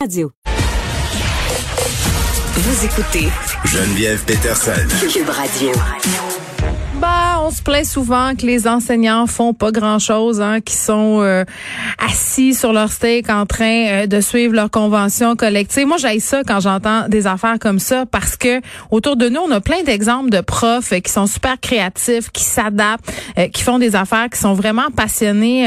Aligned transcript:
Radio. 0.00 0.32
Vous 2.54 2.84
écoutez 2.86 3.28
Geneviève 3.66 4.24
Peterson. 4.24 4.72
Cube 5.12 5.28
Radio. 5.28 5.72
Bah, 7.00 7.40
on 7.42 7.50
se 7.50 7.62
plaint 7.62 7.86
souvent 7.86 8.34
que 8.36 8.44
les 8.44 8.68
enseignants 8.68 9.26
font 9.26 9.54
pas 9.54 9.70
grand-chose, 9.72 10.42
hein, 10.42 10.60
qui 10.60 10.74
sont 10.74 11.20
euh, 11.22 11.44
assis 11.98 12.52
sur 12.52 12.74
leur 12.74 12.92
steak 12.92 13.30
en 13.30 13.46
train 13.46 13.86
euh, 13.86 14.06
de 14.06 14.20
suivre 14.20 14.52
leur 14.52 14.70
convention 14.70 15.34
collective. 15.34 15.86
Moi, 15.86 15.96
j'aille 15.96 16.20
ça 16.20 16.42
quand 16.46 16.60
j'entends 16.60 17.08
des 17.08 17.26
affaires 17.26 17.58
comme 17.58 17.78
ça 17.78 18.04
parce 18.04 18.36
que 18.36 18.60
autour 18.90 19.16
de 19.16 19.30
nous, 19.30 19.40
on 19.40 19.50
a 19.50 19.62
plein 19.62 19.82
d'exemples 19.82 20.28
de 20.28 20.42
profs 20.42 20.92
qui 21.00 21.10
sont 21.10 21.26
super 21.26 21.58
créatifs, 21.58 22.30
qui 22.32 22.44
s'adaptent, 22.44 23.10
euh, 23.38 23.48
qui 23.48 23.62
font 23.62 23.78
des 23.78 23.96
affaires, 23.96 24.28
qui 24.28 24.38
sont 24.38 24.52
vraiment 24.52 24.90
passionnés 24.94 25.64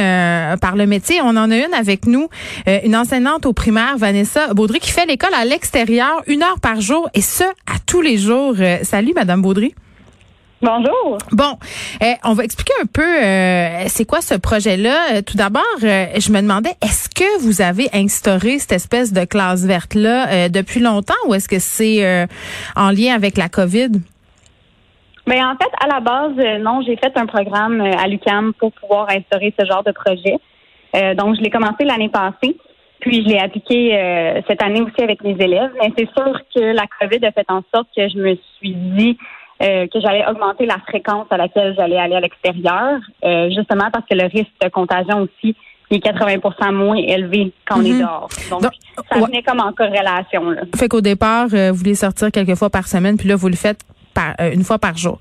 par 0.62 0.76
le 0.76 0.86
métier. 0.86 1.20
On 1.22 1.30
en 1.30 1.50
a 1.50 1.58
une 1.58 1.74
avec 1.74 2.06
nous, 2.06 2.28
une 2.68 2.96
enseignante 2.96 3.48
au 3.48 3.54
primaire, 3.54 3.98
Vanessa 3.98 4.54
Baudry, 4.54 4.80
qui 4.80 4.92
fait 4.92 5.08
l'école 5.08 5.34
à 5.34 5.46
l'extérieur, 5.46 6.22
une 6.28 6.44
heure 6.44 6.60
par 6.60 6.80
jour, 6.80 7.10
et 7.16 7.22
ce, 7.22 7.44
à 7.44 7.80
tous 7.86 8.02
les 8.02 8.18
jours. 8.18 8.56
salut, 8.84 9.14
Madame 9.16 9.42
Baudry. 9.42 9.74
Bonjour. 10.64 11.18
Bon, 11.34 11.58
eh, 12.00 12.14
on 12.24 12.32
va 12.32 12.46
expliquer 12.46 12.72
un 12.82 12.86
peu 12.86 13.02
euh, 13.02 13.84
c'est 13.88 14.06
quoi 14.06 14.22
ce 14.22 14.36
projet-là. 14.36 14.96
Euh, 15.12 15.22
tout 15.22 15.36
d'abord, 15.36 15.64
euh, 15.84 16.06
je 16.18 16.32
me 16.32 16.40
demandais 16.40 16.70
est-ce 16.82 17.10
que 17.10 17.42
vous 17.44 17.62
avez 17.62 17.90
instauré 17.94 18.60
cette 18.60 18.72
espèce 18.72 19.12
de 19.12 19.26
classe 19.26 19.66
verte 19.66 19.94
là 19.94 20.48
depuis 20.48 20.80
longtemps 20.80 21.20
ou 21.28 21.34
est-ce 21.34 21.50
que 21.50 21.60
c'est 21.60 22.28
en 22.78 22.92
lien 22.92 23.14
avec 23.14 23.36
la 23.36 23.50
COVID? 23.50 23.90
Mais 25.28 25.40
ben, 25.40 25.48
en 25.48 25.58
fait, 25.58 25.70
à 25.84 25.88
la 25.88 26.00
base, 26.00 26.62
non, 26.62 26.82
j'ai 26.82 26.96
fait 26.96 27.12
un 27.18 27.26
programme 27.26 27.82
à 27.82 28.08
l'UCAM 28.08 28.54
pour 28.54 28.72
pouvoir 28.72 29.10
instaurer 29.10 29.54
ce 29.60 29.66
genre 29.66 29.84
de 29.84 29.92
projet. 29.92 30.38
donc, 31.16 31.36
je 31.36 31.42
l'ai 31.42 31.50
commencé 31.50 31.84
l'année 31.84 32.10
passée. 32.10 32.56
Puis 33.02 33.22
je 33.22 33.28
l'ai 33.28 33.40
appliqué 33.40 34.42
cette 34.48 34.64
année 34.64 34.82
aussi 34.82 35.04
avec 35.04 35.22
mes 35.26 35.36
élèves. 35.44 35.72
Mais 35.82 35.92
c'est 35.98 36.10
sûr 36.18 36.40
que 36.56 36.62
la 36.62 36.86
COVID 37.02 37.26
a 37.26 37.34
fait 37.34 37.50
en 37.50 37.64
sorte 37.76 37.90
que 37.94 38.08
je 38.08 38.18
me 38.18 38.38
suis 38.58 38.74
dit 38.74 39.18
euh, 39.62 39.88
que 39.88 40.02
j'allais 40.02 40.26
augmenter 40.28 40.66
la 40.66 40.80
fréquence 40.80 41.28
à 41.30 41.38
laquelle 41.38 41.76
j'allais 41.76 41.98
aller 41.98 42.16
à 42.16 42.20
l'extérieur, 42.20 43.00
euh, 43.24 43.50
justement 43.50 43.90
parce 43.92 44.06
que 44.10 44.16
le 44.16 44.26
risque 44.26 44.52
de 44.62 44.68
contagion 44.70 45.22
aussi 45.22 45.56
est 45.92 46.04
80% 46.04 46.74
moins 46.74 46.96
élevé 46.96 47.52
quand 47.68 47.78
on 47.78 47.86
est 47.86 47.94
mhm. 47.94 48.02
dehors. 48.02 48.30
Donc, 48.50 48.64
ça 49.12 49.20
venait 49.20 49.44
comme 49.44 49.60
en 49.60 49.72
corrélation. 49.72 50.50
Là. 50.50 50.64
Fait 50.76 50.88
qu'au 50.88 51.02
départ, 51.02 51.48
euh, 51.54 51.72
vous 51.72 51.78
voulez 51.78 51.94
sortir 51.94 52.32
quelques 52.32 52.56
fois 52.56 52.72
par 52.72 52.88
semaine, 52.88 53.16
puis 53.16 53.30
là, 53.30 53.36
vous 53.36 53.48
le 53.48 53.56
faites 53.56 53.82
par, 54.16 54.34
une 54.40 54.64
fois 54.64 54.80
par 54.80 54.98
jour. 54.98 55.20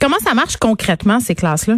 comment 0.00 0.18
ça 0.18 0.34
marche 0.34 0.56
concrètement, 0.56 1.20
ces 1.20 1.34
classes-là? 1.34 1.74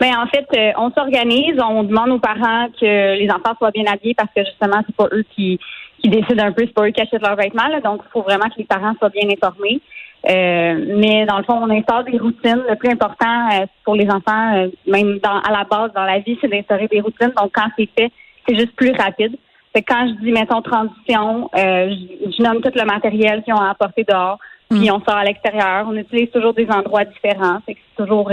Ben 0.00 0.12
en 0.16 0.26
fait, 0.26 0.46
on 0.76 0.90
s'organise, 0.92 1.56
on 1.60 1.82
demande 1.82 2.10
aux 2.10 2.20
parents 2.20 2.68
que 2.80 3.18
les 3.18 3.28
enfants 3.30 3.56
soient 3.58 3.72
bien 3.72 3.84
habillés 3.92 4.14
parce 4.14 4.30
que 4.34 4.44
justement, 4.44 4.82
c'est 4.86 4.94
pas 4.94 5.08
eux 5.12 5.24
qui, 5.34 5.58
qui 6.00 6.08
décident 6.08 6.44
un 6.44 6.52
peu, 6.52 6.62
c'est 6.66 6.74
pas 6.74 6.86
eux 6.86 6.90
qui 6.90 7.00
achètent 7.00 7.22
leurs 7.22 7.36
vêtements. 7.36 7.68
donc, 7.82 8.02
il 8.04 8.10
faut 8.12 8.22
vraiment 8.22 8.48
que 8.48 8.58
les 8.58 8.64
parents 8.64 8.94
soient 8.98 9.10
bien 9.10 9.28
informés. 9.28 9.80
Euh, 10.26 10.84
mais 10.98 11.26
dans 11.26 11.38
le 11.38 11.44
fond, 11.44 11.54
on 11.54 11.70
instaure 11.70 12.04
des 12.04 12.18
routines. 12.18 12.62
Le 12.68 12.76
plus 12.76 12.90
important 12.90 13.48
euh, 13.52 13.66
pour 13.84 13.94
les 13.94 14.08
enfants, 14.10 14.56
euh, 14.56 14.68
même 14.86 15.18
dans, 15.18 15.40
à 15.40 15.50
la 15.50 15.64
base 15.64 15.92
dans 15.94 16.04
la 16.04 16.18
vie, 16.18 16.36
c'est 16.40 16.48
d'instaurer 16.48 16.88
des 16.88 17.00
routines. 17.00 17.32
Donc, 17.40 17.52
quand 17.54 17.68
c'est 17.78 17.88
fait, 17.96 18.10
c'est 18.46 18.56
juste 18.56 18.74
plus 18.74 18.92
rapide. 18.92 19.36
Fait 19.72 19.82
quand 19.82 20.08
je 20.08 20.24
dis, 20.24 20.32
mettons, 20.32 20.62
transition, 20.62 21.50
je, 21.54 22.30
je, 22.36 22.42
nomme 22.42 22.60
tout 22.60 22.72
le 22.74 22.84
matériel 22.84 23.42
qu'ils 23.42 23.54
ont 23.54 23.60
apporté 23.60 24.02
dehors, 24.02 24.38
puis 24.70 24.88
mm. 24.88 24.92
on 24.92 25.00
sort 25.00 25.16
à 25.16 25.24
l'extérieur. 25.24 25.86
On 25.88 25.96
utilise 25.96 26.30
toujours 26.30 26.54
des 26.54 26.68
endroits 26.70 27.04
différents. 27.04 27.60
Fait 27.66 27.74
que 27.74 27.80
c'est 27.90 28.04
toujours 28.04 28.30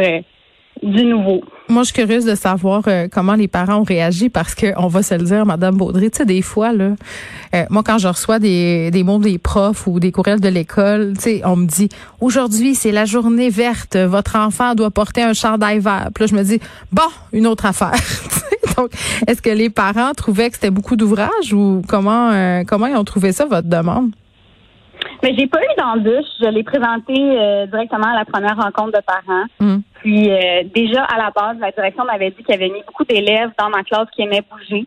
du 0.84 1.06
nouveau. 1.06 1.44
Moi, 1.68 1.82
je 1.84 1.86
suis 1.86 1.96
curieuse 1.96 2.26
de 2.26 2.36
savoir 2.36 2.84
euh, 2.88 3.08
comment 3.12 3.34
les 3.34 3.48
parents 3.48 3.78
ont 3.78 3.84
réagi 3.84 4.30
parce 4.30 4.54
que 4.54 4.68
on 4.78 4.88
va 4.88 5.02
se 5.02 5.16
le 5.16 5.24
dire, 5.24 5.46
Madame 5.46 5.78
Baudry, 5.78 6.12
tu 6.12 6.18
sais, 6.18 6.26
des 6.26 6.42
fois 6.42 6.74
là, 6.74 6.92
euh, 7.56 7.66
moi 7.70 7.82
quand 7.84 7.98
je 7.98 8.08
reçois 8.08 8.40
des, 8.40 8.92
des 8.92 9.04
mots 9.04 9.18
des 9.18 9.38
profs 9.38 9.88
ou 9.88 10.00
des 10.00 10.12
courriels 10.12 10.42
de 10.42 10.50
l'école, 10.50 11.14
tu 11.16 11.22
sais, 11.22 11.42
on 11.44 11.56
me 11.56 11.66
dit 11.66 11.90
aujourd'hui 12.22 12.76
c'est 12.76 12.92
la 12.92 13.06
journée 13.06 13.50
verte, 13.50 13.98
votre 13.98 14.36
enfant 14.36 14.76
doit 14.76 14.92
porter 14.92 15.24
un 15.24 15.34
chandail 15.34 15.80
vert. 15.80 16.10
Puis 16.14 16.24
là, 16.24 16.28
je 16.28 16.36
me 16.36 16.44
dis 16.44 16.60
bon, 16.92 17.04
une 17.34 17.48
autre 17.48 17.66
affaire. 17.66 17.94
Donc, 18.78 18.92
est-ce 19.26 19.42
que 19.42 19.50
les 19.50 19.70
parents 19.70 20.12
trouvaient 20.14 20.50
que 20.50 20.56
c'était 20.56 20.72
beaucoup 20.72 20.96
d'ouvrages 20.96 21.54
ou 21.54 21.82
comment 21.88 22.32
euh, 22.32 22.64
comment 22.68 22.88
ils 22.88 22.96
ont 22.96 23.04
trouvé 23.04 23.32
ça 23.32 23.46
votre 23.46 23.70
demande? 23.70 24.12
Mais 25.26 25.36
j'ai 25.36 25.48
pas 25.48 25.60
eu 25.60 25.76
d'embûche. 25.76 26.30
Je 26.40 26.50
l'ai 26.50 26.62
présenté 26.62 27.14
directement 27.68 28.14
à 28.14 28.16
la 28.16 28.26
première 28.26 28.56
rencontre 28.56 29.00
de 29.00 29.04
parents. 29.04 29.46
Hum. 29.60 29.82
Puis 30.06 30.30
euh, 30.30 30.62
déjà 30.76 31.04
à 31.04 31.18
la 31.18 31.32
base, 31.32 31.58
la 31.60 31.72
direction 31.72 32.06
m'avait 32.06 32.30
dit 32.30 32.44
qu'il 32.44 32.54
y 32.54 32.54
avait 32.54 32.70
mis 32.70 32.84
beaucoup 32.86 33.06
d'élèves 33.06 33.50
dans 33.58 33.70
ma 33.70 33.82
classe 33.82 34.08
qui 34.16 34.22
aimaient 34.22 34.44
bouger. 34.52 34.86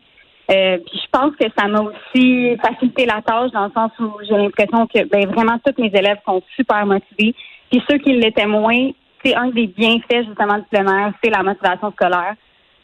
Euh, 0.49 0.77
puis 0.77 0.97
je 1.03 1.09
pense 1.11 1.35
que 1.35 1.45
ça 1.57 1.67
m'a 1.67 1.81
aussi 1.81 2.55
facilité 2.55 3.05
la 3.05 3.21
tâche 3.21 3.51
dans 3.51 3.65
le 3.65 3.71
sens 3.71 3.91
où 3.99 4.13
j'ai 4.23 4.37
l'impression 4.37 4.87
que 4.87 5.03
ben, 5.09 5.27
vraiment 5.27 5.57
tous 5.59 5.79
mes 5.81 5.91
élèves 5.93 6.19
sont 6.25 6.41
super 6.55 6.85
motivés. 6.85 7.35
Puis 7.69 7.83
ceux 7.89 7.97
qui 7.97 8.13
l'étaient 8.13 8.45
moins, 8.45 8.91
c'est 9.23 9.35
un 9.35 9.49
des 9.49 9.67
bienfaits 9.67 10.25
justement 10.25 10.57
du 10.57 10.63
plein 10.71 11.13
c'est 11.21 11.31
la 11.31 11.43
motivation 11.43 11.91
scolaire. 11.91 12.35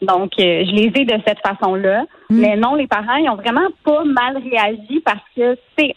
Donc, 0.02 0.32
euh, 0.38 0.62
je 0.66 0.72
les 0.72 0.92
ai 0.94 1.04
de 1.06 1.18
cette 1.26 1.40
façon-là. 1.40 2.02
Mm. 2.28 2.38
Mais 2.38 2.56
non, 2.56 2.74
les 2.74 2.86
parents, 2.86 3.16
ils 3.16 3.30
ont 3.30 3.36
vraiment 3.36 3.66
pas 3.82 4.04
mal 4.04 4.36
réagi 4.36 5.00
parce 5.02 5.24
que, 5.34 5.56
c'est 5.78 5.94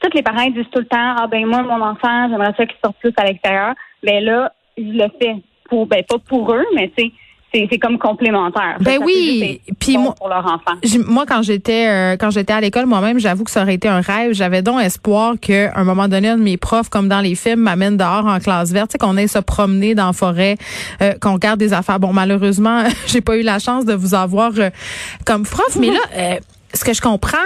tous 0.00 0.10
les 0.14 0.22
parents 0.22 0.48
disent 0.50 0.70
tout 0.72 0.80
le 0.80 0.86
temps, 0.86 1.14
ah 1.18 1.26
ben 1.30 1.46
moi, 1.46 1.62
mon 1.62 1.82
enfant, 1.82 2.28
j'aimerais 2.28 2.54
ça 2.56 2.66
qu'il 2.66 2.76
sorte 2.82 2.96
plus 2.98 3.12
à 3.16 3.24
l'extérieur. 3.24 3.74
Mais 4.02 4.20
là, 4.20 4.52
je 4.76 4.82
le 4.82 5.06
fais 5.20 5.36
pour 5.68 5.86
ben 5.86 6.02
pas 6.08 6.18
pour 6.18 6.52
eux, 6.52 6.64
mais 6.74 6.90
tu 6.96 7.12
c'est 7.52 7.78
comme 7.78 7.98
complémentaire. 7.98 8.76
Ben 8.80 8.98
oui, 9.02 9.60
puis 9.80 9.98
moi 9.98 10.14
pour 10.16 10.28
leur 10.28 10.44
enfant. 10.44 10.78
Moi 11.08 11.26
quand 11.26 11.42
j'étais 11.42 11.88
euh, 11.88 12.16
quand 12.16 12.30
j'étais 12.30 12.52
à 12.52 12.60
l'école 12.60 12.86
moi-même, 12.86 13.18
j'avoue 13.18 13.44
que 13.44 13.50
ça 13.50 13.62
aurait 13.62 13.74
été 13.74 13.88
un 13.88 14.00
rêve, 14.00 14.32
j'avais 14.34 14.62
donc 14.62 14.80
espoir 14.80 15.34
que 15.40 15.76
un 15.76 15.84
moment 15.84 16.06
donné 16.06 16.28
un 16.28 16.38
de 16.38 16.42
mes 16.42 16.56
profs 16.56 16.88
comme 16.88 17.08
dans 17.08 17.20
les 17.20 17.34
films 17.34 17.60
m'amène 17.60 17.96
dehors 17.96 18.26
en 18.26 18.38
classe 18.38 18.70
verte, 18.70 18.96
qu'on 18.98 19.16
aille 19.16 19.28
se 19.28 19.40
promener 19.40 19.94
dans 19.94 20.06
la 20.06 20.12
forêt, 20.12 20.56
euh, 21.02 21.14
qu'on 21.20 21.34
regarde 21.34 21.58
des 21.58 21.72
affaires. 21.72 21.98
Bon 21.98 22.12
malheureusement, 22.12 22.84
j'ai 23.06 23.20
pas 23.20 23.36
eu 23.36 23.42
la 23.42 23.58
chance 23.58 23.84
de 23.84 23.94
vous 23.94 24.14
avoir 24.14 24.52
euh, 24.58 24.70
comme 25.26 25.44
prof, 25.44 25.76
mais 25.76 25.90
là 25.90 26.38
ce 26.72 26.84
que 26.84 26.92
je 26.92 27.00
comprends, 27.00 27.38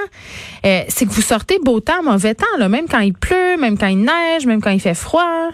c'est 0.62 1.06
que 1.06 1.10
vous 1.10 1.22
sortez 1.22 1.58
beau 1.62 1.80
temps, 1.80 2.02
mauvais 2.02 2.34
temps, 2.34 2.68
même 2.68 2.86
quand 2.90 3.00
il 3.00 3.14
pleut, 3.14 3.56
même 3.58 3.78
quand 3.78 3.86
il 3.86 3.98
neige, 3.98 4.46
même 4.46 4.60
quand 4.60 4.70
il 4.70 4.80
fait 4.80 4.94
froid. 4.94 5.50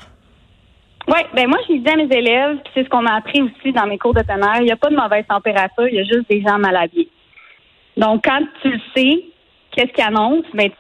Oui, 1.09 1.21
ben 1.35 1.49
moi, 1.49 1.59
je 1.69 1.75
dis 1.75 1.89
à 1.89 1.97
mes 1.97 2.15
élèves, 2.15 2.59
c'est 2.73 2.85
ce 2.85 2.89
qu'on 2.89 3.05
a 3.07 3.15
appris 3.15 3.43
aussi 3.43 3.73
dans 3.73 3.87
mes 3.87 3.99
cours 3.99 4.15
de 4.15 4.23
tonnerre, 4.23 4.59
il 4.61 4.67
n'y 4.67 4.73
a 4.73 4.77
pas 4.77 4.91
de 4.91 4.97
mauvaise 4.97 5.25
température, 5.29 5.89
il 5.89 5.95
y 5.95 6.01
a 6.01 6.05
juste 6.05 6.29
des 6.29 6.41
gens 6.41 6.59
mal 6.59 6.77
habillés. 6.77 7.09
Donc, 7.97 8.23
quand 8.25 8.41
tu 8.63 8.71
le 8.71 8.81
sais, 8.95 9.25
qu'est-ce 9.73 9.93
qu'ils 9.93 10.05
annoncent, 10.05 10.47
ben, 10.55 10.71
tu 10.71 10.77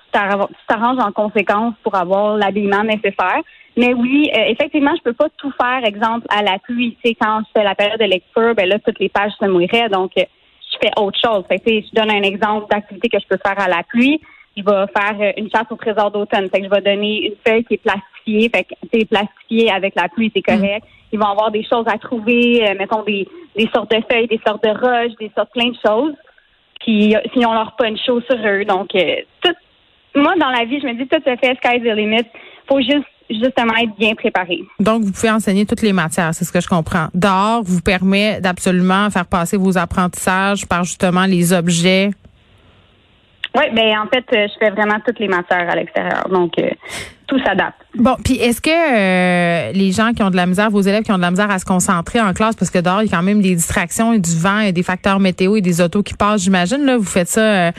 t'arranges 0.69 0.99
en 0.99 1.12
conséquence 1.12 1.75
pour 1.83 1.95
avoir 1.95 2.37
l'habillement 2.37 2.84
nécessaire. 2.84 3.41
Mais 3.77 3.95
oui, 3.95 4.31
euh, 4.37 4.45
effectivement, 4.49 4.95
je 4.97 5.03
peux 5.03 5.12
pas 5.12 5.29
tout 5.37 5.53
faire, 5.61 5.84
exemple, 5.84 6.27
à 6.29 6.43
la 6.43 6.59
pluie. 6.59 6.97
Tu 7.03 7.11
sais, 7.11 7.17
quand 7.21 7.41
je 7.41 7.59
fais 7.59 7.65
la 7.65 7.75
période 7.75 8.00
de 8.00 8.05
lecture, 8.05 8.55
ben 8.55 8.69
là, 8.69 8.79
toutes 8.79 8.99
les 8.99 9.09
pages 9.09 9.33
se 9.41 9.47
mouilleraient, 9.47 9.89
donc 9.89 10.12
euh, 10.19 10.25
fais 10.81 10.93
autre 10.97 11.19
chose. 11.23 11.45
Fait 11.49 11.59
que, 11.59 11.71
je 11.71 11.95
donne 11.95 12.11
un 12.11 12.23
exemple 12.23 12.67
d'activité 12.71 13.09
que 13.09 13.19
je 13.21 13.27
peux 13.27 13.39
faire 13.45 13.59
à 13.59 13.69
la 13.69 13.83
pluie 13.83 14.21
je 14.57 14.63
vais 14.63 14.87
faire 14.95 15.17
euh, 15.21 15.33
une 15.37 15.51
chasse 15.51 15.67
au 15.71 15.77
trésor 15.77 16.11
d'automne. 16.11 16.49
Fait 16.51 16.61
que 16.61 16.65
je 16.65 16.71
vais 16.71 16.81
donner 16.81 17.27
une 17.27 17.35
feuille 17.47 17.65
qui 17.65 17.75
est 17.75 17.83
plastifiée. 17.83 18.51
Fait 18.55 18.65
que 18.65 18.75
c'est 18.93 19.05
plastifié 19.09 19.71
avec 19.71 19.95
la 19.95 20.09
pluie, 20.09 20.31
c'est 20.35 20.43
correct. 20.43 20.87
Ils 21.13 21.19
vont 21.19 21.27
avoir 21.27 21.51
des 21.51 21.65
choses 21.65 21.87
à 21.87 21.99
trouver, 21.99 22.69
euh, 22.69 22.75
mettons 22.79 23.03
des, 23.03 23.27
des 23.57 23.69
sortes 23.75 23.91
de 23.91 24.03
feuilles, 24.11 24.29
des 24.29 24.41
sortes 24.47 24.63
de 24.63 24.71
roches, 24.71 25.17
des 25.19 25.31
sortes 25.37 25.53
plein 25.53 25.71
de 25.71 25.77
choses. 25.85 26.15
Puis 26.81 27.15
si 27.33 27.45
on 27.45 27.53
leur 27.53 27.77
punch 27.77 27.99
sur 28.01 28.17
eux. 28.17 28.65
Donc 28.65 28.95
euh, 28.95 29.17
tout 29.43 29.55
moi 30.15 30.35
dans 30.37 30.51
la 30.51 30.65
vie, 30.65 30.81
je 30.81 30.87
me 30.87 30.95
dis 30.95 31.07
tout 31.07 31.21
se 31.25 31.37
fait 31.37 31.57
sky's 31.57 31.83
the 31.83 31.95
limit. 31.95 32.27
Faut 32.69 32.81
juste 32.81 33.07
justement 33.31 33.75
être 33.77 33.97
bien 33.99 34.15
préparé. 34.15 34.65
Donc, 34.79 35.03
vous 35.03 35.13
pouvez 35.13 35.31
enseigner 35.31 35.67
toutes 35.67 35.83
les 35.83 35.93
matières, 35.93 36.35
c'est 36.35 36.45
ce 36.45 36.53
que 36.53 36.61
je 36.61 36.69
comprends. 36.69 37.09
Dehors 37.15 37.63
vous 37.63 37.81
permet 37.81 38.41
d'absolument 38.41 39.11
faire 39.11 39.27
passer 39.27 39.57
vos 39.57 39.79
apprentissages 39.79 40.67
par 40.67 40.85
justement 40.85 41.27
les 41.27 41.53
objets 41.53 42.11
oui, 43.57 43.65
ben 43.73 43.99
en 43.99 44.07
fait, 44.07 44.25
euh, 44.33 44.47
je 44.47 44.59
fais 44.61 44.71
vraiment 44.71 45.00
toutes 45.05 45.19
les 45.19 45.27
matières 45.27 45.69
à 45.69 45.75
l'extérieur, 45.75 46.29
donc 46.29 46.53
euh, 46.59 46.71
Bon, 47.94 48.17
puis 48.25 48.35
est-ce 48.35 48.61
que 48.61 48.71
euh, 48.71 49.73
les 49.73 49.93
gens 49.93 50.12
qui 50.12 50.23
ont 50.23 50.31
de 50.31 50.37
la 50.37 50.47
misère, 50.47 50.71
vos 50.71 50.81
élèves 50.81 51.03
qui 51.03 51.12
ont 51.12 51.17
de 51.17 51.23
la 51.23 51.31
misère 51.31 51.50
à 51.50 51.59
se 51.59 51.65
concentrer 51.65 52.21
en 52.21 52.32
classe, 52.32 52.56
parce 52.56 52.71
que 52.71 52.79
dehors 52.79 53.03
il 53.03 53.11
y 53.11 53.12
a 53.12 53.17
quand 53.17 53.23
même 53.23 53.41
des 53.43 53.55
distractions 53.55 54.12
et 54.12 54.19
du 54.19 54.37
vent 54.37 54.61
et 54.61 54.73
des 54.73 54.82
facteurs 54.82 55.21
météo 55.21 55.56
et 55.56 55.61
des 55.61 55.81
autos 55.81 56.03
qui 56.03 56.15
passent, 56.15 56.43
j'imagine 56.43 56.85
là, 56.85 56.97
vous 56.97 57.05
faites 57.05 57.29
ça 57.29 57.73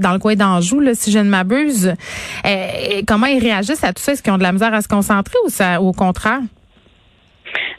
dans 0.00 0.12
le 0.12 0.18
coin 0.18 0.34
d'Anjou, 0.34 0.80
là, 0.80 0.94
si 0.94 1.10
je 1.10 1.18
ne 1.18 1.28
m'abuse. 1.28 1.94
comment 3.06 3.26
ils 3.26 3.40
réagissent 3.40 3.84
à 3.84 3.92
tout 3.92 4.02
ça? 4.02 4.12
Est-ce 4.12 4.22
qu'ils 4.22 4.32
ont 4.32 4.38
de 4.38 4.42
la 4.42 4.52
misère 4.52 4.74
à 4.74 4.82
se 4.82 4.88
concentrer 4.88 5.36
ou 5.46 5.48
ça, 5.48 5.80
au 5.80 5.92
contraire? 5.92 6.40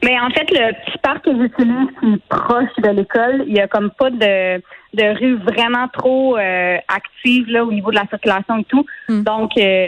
Mais 0.04 0.20
en 0.20 0.30
fait, 0.30 0.50
le 0.52 0.74
petit 0.74 0.98
parc 1.00 1.26
que 1.26 1.32
j'utilise 1.32 1.88
qui 2.00 2.14
est 2.14 2.28
proche 2.30 2.76
de 2.78 2.90
l'école, 2.90 3.46
il 3.48 3.56
y 3.56 3.60
a 3.60 3.68
comme 3.68 3.92
pas 3.92 4.10
de, 4.10 4.62
de 4.94 5.20
rue 5.20 5.36
vraiment 5.36 5.88
trop 5.90 6.38
euh, 6.38 6.78
active 6.88 7.48
là, 7.50 7.64
au 7.64 7.72
niveau 7.72 7.92
de 7.92 7.96
la 7.96 8.08
circulation 8.08 8.58
et 8.58 8.64
tout. 8.66 8.86
Hmm. 9.10 9.24
Donc, 9.24 9.52
euh, 9.58 9.88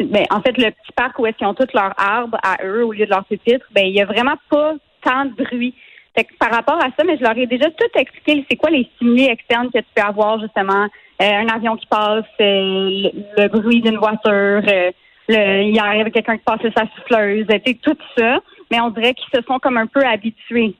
ben, 0.00 0.24
en 0.30 0.40
fait, 0.40 0.56
le 0.56 0.70
petit 0.70 0.92
parc 0.96 1.18
où 1.18 1.26
est-ce 1.26 1.36
qu'ils 1.36 1.46
ont 1.46 1.54
tous 1.54 1.72
leurs 1.74 1.94
arbres 1.98 2.38
à 2.42 2.64
eux 2.64 2.84
au 2.84 2.92
lieu 2.92 3.06
de 3.06 3.10
leurs 3.10 3.24
pupitres, 3.24 3.66
ben 3.72 3.86
il 3.86 3.94
y 3.94 4.00
a 4.00 4.06
vraiment 4.06 4.36
pas 4.48 4.74
tant 5.02 5.24
de 5.24 5.32
bruit. 5.32 5.74
Fait 6.16 6.24
que 6.24 6.34
par 6.38 6.50
rapport 6.50 6.76
à 6.76 6.88
ça, 6.96 7.04
mais 7.06 7.16
je 7.16 7.22
leur 7.22 7.36
ai 7.38 7.46
déjà 7.46 7.70
tout 7.70 7.98
expliqué 7.98 8.44
c'est 8.50 8.56
quoi 8.56 8.70
les 8.70 8.88
stimuli 8.96 9.26
externes 9.26 9.70
que 9.72 9.78
tu 9.78 9.86
peux 9.94 10.02
avoir, 10.02 10.40
justement? 10.40 10.88
Euh, 11.22 11.32
un 11.32 11.48
avion 11.48 11.76
qui 11.76 11.86
passe, 11.86 12.24
euh, 12.40 13.10
le, 13.36 13.48
bruit 13.48 13.82
d'une 13.82 13.98
voiture, 13.98 14.62
euh, 14.66 14.90
le, 15.28 15.62
il 15.64 15.78
arrive 15.78 16.10
quelqu'un 16.10 16.38
qui 16.38 16.44
passe 16.44 16.60
sa 16.74 16.86
souffleuse, 16.96 17.46
tout 17.82 17.96
ça. 18.16 18.40
Mais 18.70 18.80
on 18.80 18.90
dirait 18.90 19.14
qu'ils 19.14 19.40
se 19.40 19.44
sont 19.46 19.58
comme 19.58 19.76
un 19.76 19.86
peu 19.86 20.00
habitués 20.04 20.74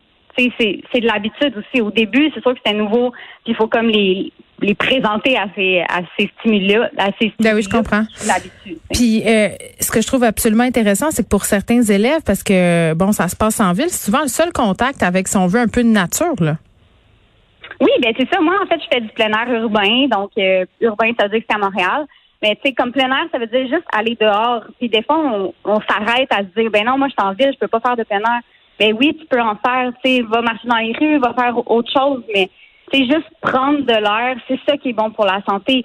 c'est 0.59 1.01
de 1.01 1.07
l'habitude 1.07 1.55
aussi. 1.57 1.81
Au 1.81 1.91
début, 1.91 2.31
c'est 2.35 2.41
sûr 2.41 2.53
que 2.53 2.61
c'était 2.65 2.77
nouveau, 2.77 3.13
puis 3.45 3.53
il 3.53 3.57
faut 3.57 3.69
comme 3.69 3.89
les 3.89 4.33
les 4.63 4.75
présenter 4.75 5.39
à 5.39 5.47
ces 5.57 5.81
à 5.81 6.03
ces 6.19 6.31
stimuli-là, 6.39 6.91
à 6.99 7.09
ces 7.19 7.33
ben 7.41 7.55
oui, 7.55 7.63
je 7.63 7.71
comprends. 7.71 8.05
L'habitude. 8.27 8.79
Puis 8.93 9.23
euh, 9.27 9.49
ce 9.81 9.91
que 9.91 10.03
je 10.03 10.07
trouve 10.07 10.23
absolument 10.23 10.65
intéressant, 10.65 11.11
c'est 11.11 11.23
que 11.23 11.29
pour 11.29 11.47
certains 11.47 11.83
élèves, 11.83 12.21
parce 12.27 12.43
que 12.43 12.93
bon, 12.93 13.13
ça 13.13 13.29
se 13.29 13.37
passe 13.37 13.59
en 13.61 13.73
ville, 13.73 13.89
c'est 13.89 14.05
souvent 14.05 14.21
le 14.21 14.29
seul 14.29 14.53
contact 14.53 15.03
avec, 15.03 15.29
si 15.29 15.37
on 15.39 15.47
veut, 15.47 15.61
un 15.61 15.69
peu 15.69 15.83
de 15.83 15.89
nature 15.89 16.35
là. 16.41 16.57
Oui, 17.81 17.91
ben 18.03 18.13
c'est 18.19 18.29
ça. 18.29 18.39
Moi, 18.43 18.55
en 18.63 18.67
fait, 18.67 18.79
je 18.79 18.87
fais 18.93 19.01
du 19.01 19.09
plein 19.09 19.31
air 19.31 19.51
urbain, 19.55 20.07
donc 20.09 20.33
euh, 20.37 20.67
urbain, 20.83 21.13
ça 21.19 21.25
veut 21.27 21.31
dire 21.31 21.41
que 21.41 21.47
c'est 21.49 21.57
à 21.57 21.59
Montréal. 21.59 22.07
Mais 22.43 22.57
tu 22.57 22.63
sais, 22.69 22.73
comme 22.73 22.93
plein 22.93 23.11
air, 23.11 23.27
ça 23.31 23.39
veut 23.39 23.47
dire 23.47 23.69
juste 23.69 23.87
aller 23.93 24.17
dehors. 24.21 24.65
Puis 24.79 24.89
des 24.89 25.03
fois, 25.03 25.19
on, 25.19 25.55
on 25.65 25.81
s'arrête 25.89 26.33
à 26.33 26.39
se 26.39 26.61
dire, 26.61 26.71
ben 26.71 26.85
non, 26.85 26.97
moi, 26.97 27.09
je 27.09 27.13
suis 27.13 27.29
en 27.29 27.35
ville, 27.35 27.53
je 27.53 27.59
peux 27.59 27.69
pas 27.69 27.81
faire 27.81 27.97
de 27.97 28.05
plein 28.05 28.19
air 28.19 28.41
ben 28.81 28.97
oui, 28.99 29.15
tu 29.21 29.27
peux 29.27 29.41
en 29.41 29.57
faire, 29.57 29.93
tu 30.03 30.11
sais, 30.11 30.23
va 30.23 30.41
marcher 30.41 30.67
dans 30.67 30.77
les 30.77 30.95
rues, 30.99 31.19
va 31.19 31.35
faire 31.35 31.55
autre 31.71 31.93
chose, 31.93 32.23
mais 32.35 32.49
c'est 32.91 33.05
juste 33.05 33.29
prendre 33.43 33.83
de 33.83 33.93
l'air, 33.93 34.37
c'est 34.49 34.59
ça 34.67 34.79
qui 34.79 34.89
est 34.89 34.93
bon 34.95 35.11
pour 35.11 35.27
la 35.27 35.43
santé. 35.47 35.85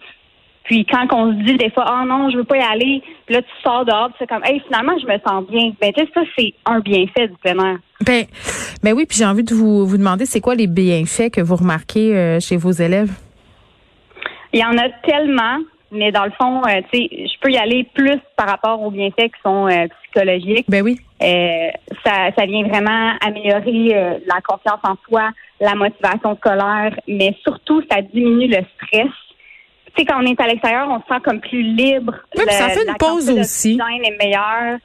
Puis 0.63 0.86
quand 0.86 1.06
on 1.12 1.31
se 1.31 1.44
dit 1.44 1.57
des 1.57 1.69
fois, 1.72 1.86
oh 1.88 2.06
non, 2.07 2.30
je 2.31 2.38
veux 2.38 2.46
pas 2.46 2.58
y 2.58 2.62
aller, 2.62 3.04
puis 3.25 3.36
là 3.36 3.42
tu 3.42 3.50
sors 3.62 3.84
dehors, 3.84 4.10
c'est 4.18 4.28
comme, 4.28 4.44
hey, 4.46 4.62
finalement 4.66 4.98
je 4.98 5.06
me 5.06 5.19
sens 5.28 5.46
bien. 5.48 5.74
Ben 5.80 5.92
tu 5.92 6.06
sais, 6.06 6.10
ça 6.13 6.22
c'est 6.38 6.54
un 6.66 6.80
bienfait 6.80 7.28
du 7.28 7.36
plein 7.44 7.60
air. 7.63 7.78
Ben, 8.01 8.25
ben 8.81 8.94
oui, 8.94 9.06
puis 9.06 9.18
j'ai 9.18 9.25
envie 9.25 9.44
de 9.44 9.54
vous 9.54 9.86
vous 9.86 9.98
demander, 9.98 10.25
c'est 10.25 10.42
quoi 10.42 10.56
les 10.56 10.68
bienfaits 10.68 11.31
que 11.31 11.42
vous 11.42 11.58
remarquez 11.58 12.16
euh, 12.16 12.40
chez 12.40 12.56
vos 12.56 12.72
élèves? 12.72 13.12
Il 14.54 14.62
y 14.62 14.63
en 14.63 14.78
a 14.78 14.90
tellement. 15.06 15.60
Mais 15.92 16.12
dans 16.12 16.26
le 16.26 16.32
fond, 16.32 16.62
euh, 16.66 16.82
tu 16.92 17.00
sais, 17.00 17.10
je 17.12 17.40
peux 17.40 17.52
y 17.52 17.58
aller 17.58 17.88
plus 17.94 18.20
par 18.36 18.48
rapport 18.48 18.82
aux 18.82 18.92
bienfaits 18.92 19.28
qui 19.28 19.42
sont 19.44 19.68
euh, 19.68 19.88
psychologiques. 20.04 20.66
Ben 20.68 20.84
oui. 20.84 21.00
Euh, 21.22 21.70
ça, 22.04 22.32
ça 22.38 22.46
vient 22.46 22.64
vraiment 22.68 23.14
améliorer 23.22 24.20
la 24.26 24.42
confiance 24.42 24.80
en 24.84 24.96
soi, 25.08 25.30
la 25.60 25.76
motivation 25.76 26.36
scolaire, 26.36 26.98
mais 27.08 27.36
surtout, 27.44 27.82
ça 27.90 28.02
diminue 28.02 28.48
le 28.48 28.64
stress. 28.76 29.12
Tu 29.86 30.02
sais, 30.02 30.06
quand 30.06 30.22
on 30.22 30.26
est 30.26 30.40
à 30.42 30.48
l'extérieur, 30.48 30.90
on 30.90 31.00
se 31.00 31.06
sent 31.08 31.22
comme 31.24 31.40
plus 31.40 31.62
libre. 31.62 32.16
Oui, 32.36 32.44
ça 32.50 32.70
fait 32.70 32.86
une 32.86 32.98
pause 32.98 33.30
aussi. 33.30 33.78
Le 33.78 34.08
est 34.08 34.18
meilleur. 34.18 34.80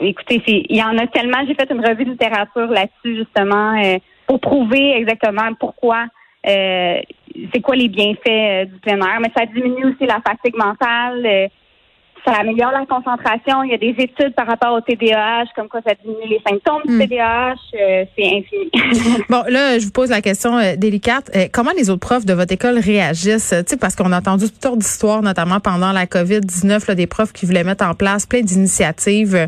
écoutez, 0.00 0.42
il 0.46 0.76
y 0.76 0.82
en 0.82 0.96
a 0.96 1.06
tellement. 1.08 1.44
J'ai 1.46 1.54
fait 1.54 1.70
une 1.70 1.84
revue 1.84 2.04
de 2.04 2.12
littérature 2.12 2.68
là-dessus 2.68 3.16
justement 3.16 3.74
pour 4.26 4.40
prouver 4.40 4.96
exactement 4.96 5.52
pourquoi 5.58 6.06
euh, 6.46 7.00
c'est 7.52 7.60
quoi 7.60 7.76
les 7.76 7.88
bienfaits 7.88 8.26
euh, 8.28 8.64
du 8.64 8.78
plein 8.80 8.98
air, 8.98 9.20
mais 9.20 9.30
ça 9.36 9.46
diminue 9.46 9.86
aussi 9.86 10.06
la 10.06 10.20
fatigue 10.20 10.56
mentale. 10.56 11.50
Euh, 12.26 12.30
ça 12.30 12.40
améliore 12.40 12.72
la 12.72 12.86
concentration. 12.86 13.62
Il 13.62 13.70
y 13.70 13.74
a 13.74 13.78
des 13.78 13.94
études 13.98 14.34
par 14.34 14.46
rapport 14.46 14.74
au 14.74 14.80
TDAH, 14.80 15.46
comme 15.56 15.68
quoi 15.68 15.80
ça 15.86 15.94
diminue 16.02 16.28
les 16.28 16.40
symptômes 16.46 16.82
du 16.86 16.98
TDAH. 16.98 17.54
Hmm. 17.54 18.04
c'est 18.16 18.26
infini. 18.26 18.70
bon, 19.28 19.42
là, 19.48 19.78
je 19.78 19.84
vous 19.84 19.90
pose 19.90 20.10
la 20.10 20.20
question 20.20 20.58
délicate. 20.76 21.30
comment 21.52 21.70
les 21.76 21.90
autres 21.90 22.00
profs 22.00 22.24
de 22.24 22.34
votre 22.34 22.52
école 22.52 22.78
réagissent? 22.78 23.54
Tu 23.58 23.64
sais, 23.66 23.76
parce 23.76 23.96
qu'on 23.96 24.12
a 24.12 24.18
entendu 24.18 24.46
toutes 24.46 24.62
sortes 24.62 24.78
d'histoires, 24.78 25.22
notamment 25.22 25.60
pendant 25.60 25.92
la 25.92 26.06
COVID-19, 26.06 26.94
des 26.94 27.06
profs 27.06 27.32
qui 27.32 27.46
voulaient 27.46 27.64
mettre 27.64 27.84
en 27.84 27.94
place 27.94 28.26
plein 28.26 28.40
d'initiatives 28.40 29.46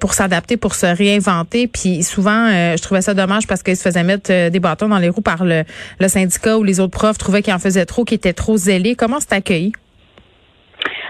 pour 0.00 0.14
s'adapter, 0.14 0.56
pour 0.56 0.74
se 0.74 0.86
réinventer. 0.86 1.66
Puis 1.66 2.02
souvent, 2.02 2.48
je 2.48 2.82
trouvais 2.82 3.02
ça 3.02 3.14
dommage 3.14 3.46
parce 3.46 3.62
qu'ils 3.62 3.76
se 3.76 3.82
faisaient 3.82 4.04
mettre 4.04 4.50
des 4.50 4.60
bâtons 4.60 4.88
dans 4.88 4.98
les 4.98 5.08
roues 5.08 5.20
par 5.20 5.44
le, 5.44 5.64
le 6.00 6.08
syndicat 6.08 6.58
ou 6.58 6.62
les 6.62 6.80
autres 6.80 6.96
profs 6.96 7.18
trouvaient 7.18 7.42
qu'ils 7.42 7.54
en 7.54 7.58
faisaient 7.58 7.86
trop, 7.86 8.04
qu'ils 8.04 8.16
étaient 8.16 8.32
trop 8.32 8.56
zélés. 8.56 8.94
Comment 8.94 9.20
c'est 9.20 9.32
accueilli? 9.32 9.72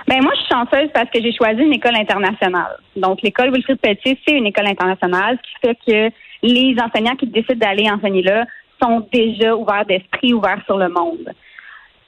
Ben 0.08 0.22
moi, 0.22 0.32
je 0.34 0.40
suis 0.40 0.48
chanceuse 0.50 0.88
parce 0.94 1.10
que 1.10 1.20
j'ai 1.20 1.32
choisi 1.32 1.62
une 1.62 1.72
école 1.72 1.96
internationale. 1.96 2.78
Donc, 2.94 3.22
l'école 3.22 3.52
Wilfrid 3.52 3.78
Petit, 3.80 4.18
c'est 4.26 4.36
une 4.36 4.46
école 4.46 4.68
internationale, 4.68 5.38
ce 5.38 5.42
qui 5.42 5.66
fait 5.66 5.78
que 5.86 6.14
les 6.42 6.76
enseignants 6.80 7.16
qui 7.16 7.26
décident 7.26 7.56
d'aller 7.56 7.90
enseigner 7.90 8.22
là 8.22 8.46
sont 8.80 9.06
déjà 9.12 9.56
ouverts 9.56 9.86
d'esprit, 9.86 10.32
ouverts 10.32 10.62
sur 10.66 10.78
le 10.78 10.88
monde. 10.88 11.32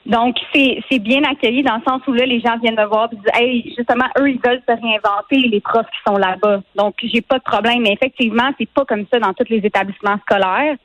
Donc, 0.05 0.37
c'est 0.53 0.99
bien 0.99 1.23
accueilli 1.23 1.61
dans 1.61 1.75
le 1.75 1.81
sens 1.87 2.01
où 2.07 2.13
là, 2.13 2.25
les 2.25 2.39
gens 2.39 2.57
viennent 2.57 2.77
me 2.77 2.85
voir 2.85 3.09
et 3.11 3.15
disent 3.15 3.31
Hey, 3.33 3.73
justement, 3.77 4.05
eux, 4.17 4.29
ils 4.29 4.39
veulent 4.43 4.61
se 4.67 4.73
réinventer, 4.73 5.47
les 5.47 5.59
profs 5.59 5.85
qui 5.87 5.99
sont 6.07 6.17
là-bas. 6.17 6.61
Donc, 6.75 6.95
j'ai 7.03 7.21
pas 7.21 7.37
de 7.37 7.43
problème. 7.43 7.81
Mais 7.81 7.93
effectivement, 7.93 8.49
c'est 8.57 8.69
pas 8.69 8.85
comme 8.85 9.05
ça 9.11 9.19
dans 9.19 9.33
tous 9.33 9.49
les 9.49 9.57
établissements 9.57 10.17
scolaires. 10.21 10.77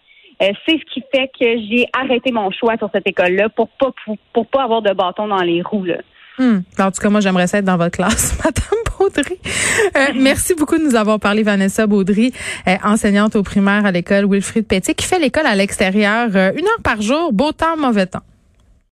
Euh, 0.43 0.51
c'est 0.67 0.79
ce 0.79 0.85
qui 0.93 1.03
fait 1.15 1.29
que 1.29 1.45
j'ai 1.45 1.87
arrêté 1.97 2.33
mon 2.33 2.51
choix 2.51 2.77
sur 2.77 2.91
cette 2.93 3.09
école-là 3.09 3.49
pour 3.51 3.69
pas 3.69 3.93
pour, 4.33 4.47
pas 4.47 4.65
avoir 4.65 4.83
de 4.83 4.93
bâton 4.93 5.29
dans 5.29 5.43
les 5.43 5.63
roues. 5.63 5.85
Là. 5.85 5.99
Hmm. 6.39 6.59
En 6.79 6.91
tout 6.91 7.01
cas, 7.01 7.11
moi, 7.11 7.21
j'aimerais 7.21 7.47
ça 7.47 7.59
être 7.59 7.65
dans 7.65 7.77
votre 7.77 7.97
classe, 7.97 8.37
Madame 8.45 8.65
Baudry. 8.99 9.39
Euh, 9.97 10.13
merci 10.17 10.55
beaucoup 10.55 10.77
de 10.77 10.83
nous 10.83 10.97
avoir 10.97 11.21
parlé, 11.21 11.43
Vanessa 11.43 11.87
Baudry, 11.87 12.33
euh, 12.67 12.77
enseignante 12.83 13.37
au 13.37 13.43
primaire 13.43 13.87
à 13.87 13.93
l'école 13.93 14.27
Wilfrid 14.29 14.67
Petit, 14.67 14.95
qui 14.95 15.07
fait 15.07 15.19
l'école 15.19 15.47
à 15.47 15.55
l'extérieur 15.55 16.29
une 16.29 16.67
heure 16.67 16.83
par 16.83 17.01
jour, 17.01 17.33
beau 17.33 17.53
temps, 17.53 17.77
mauvais 17.77 18.07
temps. 18.07 18.23